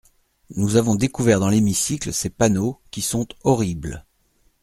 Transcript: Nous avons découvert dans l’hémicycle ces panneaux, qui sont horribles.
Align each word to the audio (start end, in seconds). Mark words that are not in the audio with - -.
Nous 0.55 0.77
avons 0.77 0.95
découvert 0.95 1.39
dans 1.39 1.49
l’hémicycle 1.49 2.11
ces 2.11 2.31
panneaux, 2.31 2.81
qui 2.89 3.01
sont 3.03 3.27
horribles. 3.43 4.03